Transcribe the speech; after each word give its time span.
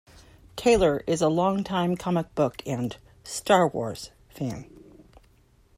Taylor 0.55 1.03
is 1.05 1.21
a 1.21 1.29
long-time 1.29 1.95
comic 1.95 2.33
book 2.33 2.63
and 2.65 2.97
"Star 3.23 3.67
Wars" 3.67 4.09
fan. 4.29 4.65